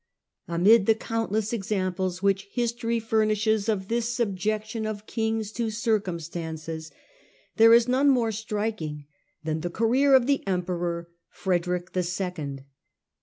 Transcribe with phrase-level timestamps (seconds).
[0.47, 5.51] io STUPOR MUNDI Amid the countless examples which History furnishes of this subjection of kings
[5.51, 6.89] to circumstance,
[7.57, 9.05] there is none more striking
[9.43, 12.63] than the career of the Emperor Frederick the Second.